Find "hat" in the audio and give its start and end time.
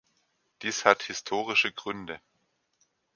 0.83-1.03